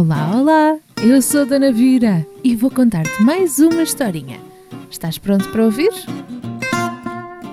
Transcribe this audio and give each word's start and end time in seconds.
Olá, 0.00 0.34
olá! 0.34 0.78
Eu 0.96 1.20
sou 1.20 1.44
Dona 1.44 1.70
Vira 1.70 2.26
e 2.42 2.56
vou 2.56 2.70
contar-te 2.70 3.22
mais 3.22 3.58
uma 3.58 3.82
historinha. 3.82 4.40
Estás 4.90 5.18
pronto 5.18 5.50
para 5.50 5.62
ouvir? 5.62 5.90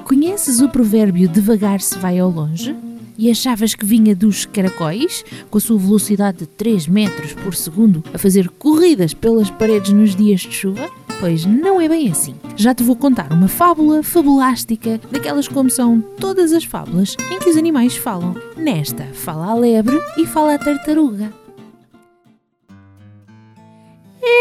Conheces 0.05 0.61
o 0.61 0.69
provérbio 0.69 1.27
devagar 1.27 1.81
se 1.81 1.99
vai 1.99 2.17
ao 2.19 2.29
longe? 2.29 2.73
E 3.17 3.29
achavas 3.29 3.75
que 3.75 3.85
vinha 3.85 4.15
dos 4.15 4.45
caracóis, 4.45 5.25
com 5.49 5.57
a 5.57 5.61
sua 5.61 5.77
velocidade 5.77 6.37
de 6.37 6.45
3 6.45 6.87
metros 6.87 7.33
por 7.33 7.53
segundo, 7.53 8.01
a 8.13 8.17
fazer 8.17 8.49
corridas 8.51 9.13
pelas 9.13 9.49
paredes 9.49 9.91
nos 9.91 10.15
dias 10.15 10.39
de 10.39 10.53
chuva? 10.53 10.89
Pois 11.19 11.45
não 11.45 11.81
é 11.81 11.89
bem 11.89 12.09
assim. 12.09 12.35
Já 12.55 12.73
te 12.73 12.81
vou 12.81 12.95
contar 12.95 13.33
uma 13.33 13.49
fábula 13.49 14.01
fabulástica, 14.01 15.01
daquelas 15.11 15.49
como 15.49 15.69
são 15.69 15.99
todas 16.17 16.53
as 16.53 16.63
fábulas 16.63 17.17
em 17.29 17.39
que 17.39 17.49
os 17.49 17.57
animais 17.57 17.97
falam. 17.97 18.33
Nesta, 18.55 19.03
fala 19.07 19.47
a 19.47 19.53
lebre 19.53 19.99
e 20.17 20.25
fala 20.25 20.53
a 20.53 20.57
tartaruga. 20.57 21.29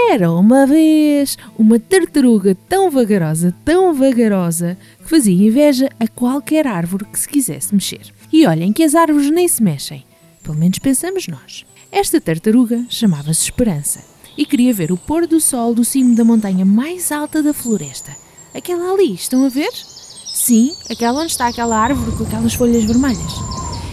Era 0.08 0.30
uma 0.30 0.66
vez 0.66 1.36
uma 1.58 1.80
tartaruga 1.80 2.56
tão 2.68 2.90
vagarosa, 2.90 3.52
tão 3.64 3.92
vagarosa, 3.92 4.78
que 5.02 5.10
fazia 5.10 5.46
inveja 5.46 5.90
a 5.98 6.06
qualquer 6.06 6.64
árvore 6.64 7.04
que 7.06 7.18
se 7.18 7.28
quisesse 7.28 7.74
mexer. 7.74 8.14
E 8.32 8.46
olhem 8.46 8.72
que 8.72 8.84
as 8.84 8.94
árvores 8.94 9.30
nem 9.30 9.48
se 9.48 9.60
mexem, 9.60 10.04
pelo 10.44 10.56
menos 10.56 10.78
pensamos 10.78 11.26
nós. 11.26 11.66
Esta 11.90 12.20
tartaruga 12.20 12.86
chamava-se 12.88 13.42
Esperança 13.42 14.00
e 14.38 14.46
queria 14.46 14.72
ver 14.72 14.92
o 14.92 14.96
pôr 14.96 15.26
do 15.26 15.40
sol 15.40 15.74
do 15.74 15.84
cimo 15.84 16.14
da 16.14 16.24
montanha 16.24 16.64
mais 16.64 17.10
alta 17.10 17.42
da 17.42 17.52
floresta. 17.52 18.16
Aquela 18.54 18.92
ali, 18.92 19.12
estão 19.12 19.44
a 19.44 19.48
ver? 19.48 19.72
Sim, 19.72 20.74
aquela 20.88 21.20
onde 21.20 21.32
está 21.32 21.48
aquela 21.48 21.76
árvore 21.76 22.16
com 22.16 22.22
aquelas 22.22 22.54
folhas 22.54 22.84
vermelhas. 22.84 23.32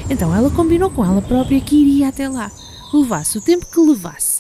Então 0.09 0.33
ela 0.33 0.51
combinou 0.51 0.91
com 0.91 1.03
ela 1.03 1.21
própria 1.21 1.59
que 1.59 1.75
iria 1.75 2.09
até 2.09 2.29
lá, 2.29 2.51
levasse 2.93 3.37
o 3.37 3.41
tempo 3.41 3.65
que 3.65 3.79
levasse 3.79 4.32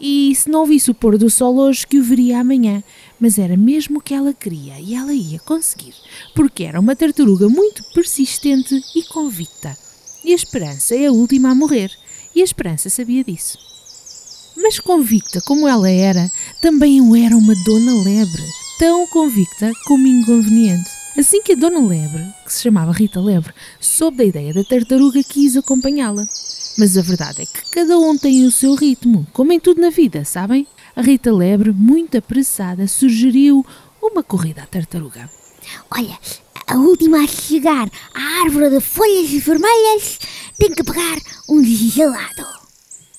e 0.00 0.34
se 0.34 0.48
não 0.50 0.66
visse 0.66 0.90
o 0.90 0.94
pôr 0.94 1.16
do 1.16 1.30
sol 1.30 1.56
hoje, 1.56 1.86
que 1.86 1.98
o 1.98 2.02
veria 2.02 2.40
amanhã. 2.40 2.82
Mas 3.18 3.38
era 3.38 3.56
mesmo 3.56 3.98
o 3.98 4.02
que 4.02 4.14
ela 4.14 4.34
queria 4.34 4.78
e 4.78 4.94
ela 4.94 5.12
ia 5.12 5.38
conseguir, 5.40 5.94
porque 6.34 6.64
era 6.64 6.78
uma 6.78 6.94
tartaruga 6.94 7.48
muito 7.48 7.82
persistente 7.94 8.74
e 8.94 9.02
convicta. 9.04 9.76
E 10.24 10.32
a 10.32 10.34
esperança 10.34 10.94
é 10.94 11.06
a 11.06 11.12
última 11.12 11.50
a 11.50 11.54
morrer, 11.54 11.90
e 12.34 12.40
a 12.40 12.44
esperança 12.44 12.90
sabia 12.90 13.24
disso. 13.24 13.58
Mas 14.56 14.80
convicta 14.80 15.40
como 15.42 15.68
ela 15.68 15.88
era, 15.90 16.30
também 16.60 17.00
o 17.00 17.14
era 17.14 17.36
uma 17.36 17.54
Dona 17.64 17.94
Lebre, 18.02 18.42
tão 18.78 19.06
convicta 19.06 19.70
como 19.86 20.06
inconveniente. 20.06 20.90
Assim 21.16 21.42
que 21.42 21.52
a 21.52 21.56
Dona 21.56 21.80
Lebre, 21.80 22.26
que 22.44 22.52
se 22.52 22.62
chamava 22.62 22.92
Rita 22.92 23.20
Lebre, 23.20 23.54
soube 23.80 24.18
da 24.18 24.24
ideia 24.24 24.52
da 24.52 24.64
tartaruga, 24.64 25.22
quis 25.24 25.56
acompanhá-la. 25.56 26.28
Mas 26.78 26.96
a 26.96 27.02
verdade 27.02 27.42
é 27.42 27.46
que 27.46 27.70
cada 27.70 27.98
um 27.98 28.18
tem 28.18 28.44
o 28.44 28.50
seu 28.50 28.74
ritmo, 28.74 29.26
como 29.32 29.52
em 29.52 29.58
tudo 29.58 29.80
na 29.80 29.90
vida, 29.90 30.24
sabem? 30.24 30.66
A 30.94 31.00
Rita 31.00 31.32
Lebre, 31.32 31.72
muito 31.72 32.18
apressada, 32.18 32.86
sugeriu 32.86 33.64
uma 34.02 34.22
corrida 34.22 34.62
à 34.62 34.66
tartaruga. 34.66 35.28
Olha, 35.90 36.18
a 36.66 36.76
última 36.76 37.18
a 37.22 37.26
chegar 37.26 37.88
à 38.14 38.42
árvore 38.42 38.70
de 38.70 38.80
folhas 38.80 39.30
vermelhas 39.30 40.18
tem 40.58 40.70
que 40.70 40.84
pegar 40.84 41.16
um 41.48 41.62
gelado. 41.64 42.46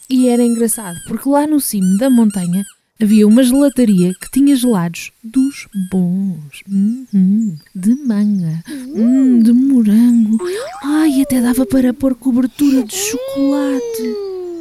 E 0.10 0.30
era 0.30 0.44
engraçado, 0.44 0.98
porque 1.08 1.28
lá 1.28 1.48
no 1.48 1.60
cimo 1.60 1.98
da 1.98 2.10
montanha 2.10 2.64
havia 3.02 3.28
uma 3.28 3.44
gelataria 3.44 4.14
que 4.16 4.32
tinha 4.32 4.56
gelados 4.56 5.12
dos 5.24 5.68
bons. 5.92 6.64
Uhum, 6.68 7.58
de 7.76 7.96
manga, 7.96 8.64
hum, 8.70 9.40
de 9.40 9.54
morango. 9.54 10.38
Ai, 10.84 11.22
até 11.22 11.42
dava 11.58 11.66
para 11.66 11.92
pôr 11.92 12.14
cobertura 12.14 12.84
de 12.84 12.96
chocolate. 12.96 14.16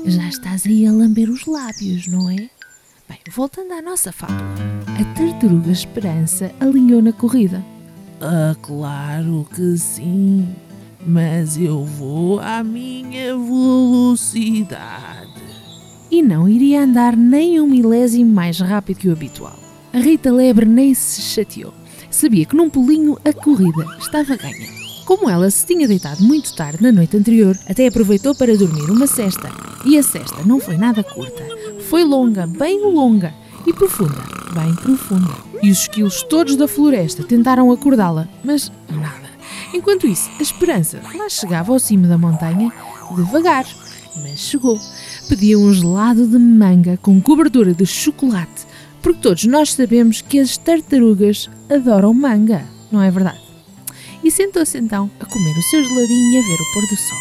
Já 0.07 0.27
estás 0.29 0.65
aí 0.65 0.87
a 0.87 0.93
lamber 0.93 1.29
os 1.29 1.45
lábios, 1.45 2.07
não 2.07 2.31
é? 2.31 2.49
Bem, 3.07 3.19
voltando 3.31 3.73
à 3.73 3.83
nossa 3.83 4.11
fábula. 4.13 4.41
A 4.99 5.05
tartaruga 5.15 5.71
Esperança 5.71 6.51
alinhou 6.59 7.03
na 7.03 7.13
corrida. 7.13 7.63
Ah, 8.19 8.57
claro 8.63 9.47
que 9.55 9.77
sim. 9.77 10.49
Mas 11.07 11.59
eu 11.59 11.85
vou 11.85 12.41
à 12.41 12.65
minha 12.65 13.37
velocidade 13.37 14.87
e 16.11 16.23
não 16.23 16.49
iria 16.49 16.83
andar 16.83 17.15
nem 17.15 17.61
um 17.61 17.67
milésimo 17.67 18.33
mais 18.33 18.59
rápido 18.59 19.01
que 19.01 19.09
o 19.09 19.13
habitual. 19.13 19.59
A 19.93 19.99
Rita 19.99 20.33
Lebre 20.33 20.65
nem 20.65 20.95
se 20.95 21.21
chateou. 21.21 21.75
Sabia 22.11 22.47
que 22.47 22.57
num 22.57 22.71
pulinho 22.71 23.19
a 23.23 23.35
corrida 23.35 23.85
estava 23.99 24.35
ganha. 24.35 24.86
Como 25.07 25.31
ela 25.31 25.49
se 25.49 25.65
tinha 25.65 25.87
deitado 25.87 26.25
muito 26.25 26.53
tarde 26.53 26.83
na 26.83 26.91
noite 26.91 27.17
anterior, 27.17 27.57
até 27.69 27.87
aproveitou 27.87 28.35
para 28.35 28.57
dormir 28.57 28.91
uma 28.91 29.07
cesta. 29.07 29.49
E 29.85 29.97
a 29.97 30.03
cesta 30.03 30.43
não 30.45 30.59
foi 30.59 30.77
nada 30.77 31.05
curta. 31.05 31.45
Foi 31.89 32.03
longa, 32.03 32.45
bem 32.45 32.83
longa, 32.83 33.33
e 33.65 33.73
profunda, 33.73 34.21
bem 34.53 34.75
profunda. 34.75 35.33
E 35.63 35.71
os 35.71 35.83
esquilos 35.83 36.25
todos 36.25 36.57
da 36.57 36.67
floresta 36.67 37.23
tentaram 37.23 37.71
acordá-la, 37.71 38.29
mas 38.43 38.73
nada. 38.91 39.31
Enquanto 39.73 40.09
isso, 40.09 40.29
a 40.41 40.43
esperança 40.43 41.01
lá 41.17 41.29
chegava 41.29 41.73
ao 41.73 41.79
cimo 41.79 42.09
da 42.09 42.19
montanha, 42.19 42.73
devagar, 43.15 43.65
mas 44.17 44.41
chegou 44.41 44.77
pedia 45.29 45.57
um 45.57 45.73
gelado 45.73 46.27
de 46.27 46.39
manga 46.39 46.97
com 46.97 47.21
cobertura 47.21 47.73
de 47.73 47.87
chocolate, 47.87 48.67
porque 49.01 49.21
todos 49.21 49.45
nós 49.45 49.73
sabemos 49.73 50.21
que 50.21 50.41
as 50.41 50.57
tartarugas 50.57 51.49
adoram 51.71 52.13
manga, 52.13 52.65
não 52.91 53.01
é 53.01 53.09
verdade? 53.09 53.46
E 54.27 54.31
sentou-se 54.33 54.77
então 54.77 55.09
a 55.21 55.25
comer 55.25 55.57
o 55.57 55.63
seu 55.63 55.85
geladinho 55.85 56.33
e 56.33 56.39
a 56.39 56.43
ver 56.43 56.61
o 56.61 56.73
pôr 56.73 56.83
do 56.89 56.97
sol. 56.97 57.19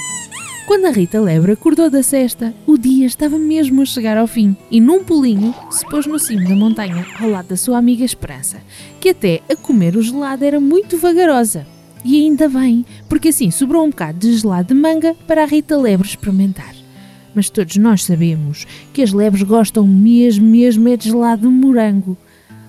Quando 0.66 0.86
a 0.86 0.90
Rita 0.90 1.22
Lebre 1.22 1.52
acordou 1.52 1.88
da 1.88 2.02
cesta, 2.02 2.52
o 2.66 2.80
dia 2.80 3.06
estava 3.06 3.38
mesmo 3.38 3.84
a 3.84 3.86
chegar 3.86 4.18
ao 4.18 4.26
fim 4.26 4.58
e, 4.72 4.82
num 4.82 5.04
pulinho, 5.04 5.54
se 5.70 5.88
pôs 5.88 6.08
no 6.08 6.18
cimo 6.18 6.50
da 6.50 6.56
montanha, 6.56 7.06
ao 7.20 7.30
lado 7.30 7.50
da 7.50 7.58
sua 7.58 7.78
amiga 7.78 8.04
Esperança, 8.04 8.58
que 9.00 9.10
até 9.10 9.44
a 9.48 9.56
comer 9.56 9.96
o 9.96 10.02
gelado 10.02 10.44
era 10.44 10.60
muito 10.60 10.98
vagarosa. 10.98 11.68
E 12.04 12.24
ainda 12.24 12.50
bem, 12.50 12.84
porque 13.08 13.28
assim 13.28 13.52
sobrou 13.52 13.86
um 13.86 13.92
bocado 13.92 14.18
de 14.18 14.36
gelado 14.36 14.74
de 14.74 14.82
manga 14.82 15.16
para 15.28 15.44
a 15.44 15.46
Rita 15.46 15.78
Lebre 15.78 16.08
experimentar 16.08 16.74
mas 17.36 17.50
todos 17.50 17.76
nós 17.76 18.02
sabemos 18.02 18.66
que 18.94 19.02
as 19.02 19.12
lebres 19.12 19.44
gostam 19.44 19.86
mesmo, 19.86 20.48
mesmo 20.48 20.88
é 20.88 20.96
de 20.96 21.10
gelado 21.10 21.42
de 21.42 21.54
morango. 21.54 22.18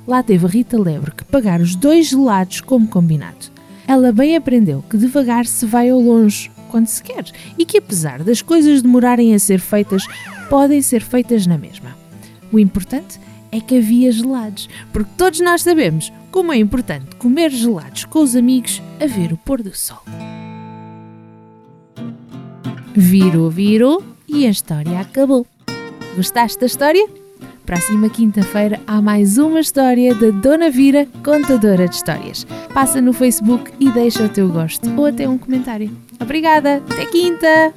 Lá 0.05 0.25
teve 0.25 0.45
a 0.45 0.49
Rita 0.49 0.77
Lebre 0.77 1.13
que 1.13 1.25
pagar 1.25 1.61
os 1.61 1.77
dois 1.77 2.09
gelados 2.09 2.61
como 2.61 2.89
combinado. 2.89 3.56
Ela 3.87 4.13
bem 4.13 4.37
aprendeu 4.37 4.83
que 4.89 4.97
devagar 4.97 5.47
se 5.47 5.65
vai 5.65 5.91
ao 5.91 6.01
longe 6.01 6.51
quando 6.69 6.87
se 6.87 7.03
quer 7.03 7.25
e 7.57 7.65
que 7.65 7.79
apesar 7.79 8.23
das 8.23 8.43
coisas 8.43 8.83
demorarem 8.83 9.35
a 9.35 9.39
ser 9.39 9.61
feitas, 9.61 10.05
podem 10.51 10.83
ser 10.83 11.03
feitas 11.03 11.47
na 11.47 11.57
mesma. 11.57 11.97
O 12.53 12.59
importante 12.59 13.21
é 13.53 13.61
que 13.61 13.79
havia 13.79 14.11
gelados, 14.11 14.69
porque 14.93 15.11
todos 15.17 15.41
nós 15.41 15.63
sabemos 15.63 16.13
como 16.31 16.53
é 16.53 16.57
importante 16.57 17.17
comer 17.17 17.51
gelados 17.51 18.05
com 18.05 18.21
os 18.21 18.35
amigos 18.35 18.83
a 19.01 19.07
ver 19.07 19.33
o 19.33 19.37
pôr 19.37 19.63
do 19.63 19.75
sol. 19.75 20.03
Virou, 22.95 23.51
virou 23.51 24.03
e 24.29 24.47
a 24.47 24.51
história 24.51 24.99
acabou. 25.01 25.47
Gostaste 26.17 26.59
da 26.59 26.67
história? 26.67 27.26
Próxima 27.67 28.09
quinta-feira 28.09 28.81
há 28.87 29.03
mais 29.03 29.39
uma 29.39 29.59
história 29.59 30.15
da 30.15 30.31
Dona 30.31 30.71
Vira, 30.71 31.05
contadora 31.25 31.89
de 31.89 31.97
histórias. 31.97 32.47
Passa 32.73 33.01
no 33.01 33.13
Facebook 33.13 33.73
e 33.81 33.91
deixa 33.91 34.23
o 34.23 34.29
teu 34.29 34.49
gosto 34.49 34.89
ou 34.97 35.07
até 35.07 35.29
um 35.29 35.37
comentário. 35.37 35.91
Obrigada, 36.21 36.77
até 36.77 37.05
quinta! 37.07 37.75